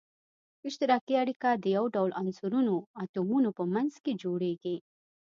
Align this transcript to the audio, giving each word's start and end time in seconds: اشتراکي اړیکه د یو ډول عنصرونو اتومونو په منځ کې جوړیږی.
اشتراکي 0.67 1.13
اړیکه 1.23 1.49
د 1.63 1.65
یو 1.75 1.85
ډول 1.95 2.11
عنصرونو 2.21 2.75
اتومونو 3.03 3.49
په 3.57 3.63
منځ 3.73 3.93
کې 4.03 4.11
جوړیږی. 4.23 4.75